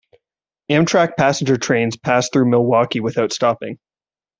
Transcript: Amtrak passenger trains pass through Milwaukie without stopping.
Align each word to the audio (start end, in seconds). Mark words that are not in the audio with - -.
Amtrak 0.71 1.15
passenger 1.15 1.57
trains 1.57 1.95
pass 1.95 2.27
through 2.33 2.49
Milwaukie 2.49 3.01
without 3.01 3.31
stopping. 3.31 3.77